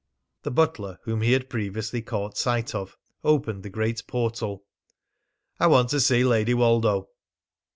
The 0.41 0.49
butler 0.49 0.97
whom 1.03 1.21
he 1.21 1.33
had 1.33 1.47
previously 1.47 2.01
caught 2.01 2.35
sight 2.35 2.73
of 2.73 2.97
opened 3.23 3.61
the 3.61 3.69
great 3.69 4.01
portal. 4.07 4.63
"I 5.59 5.67
want 5.67 5.89
to 5.89 5.99
see 5.99 6.23
Lady 6.23 6.55
Woldo." 6.55 7.09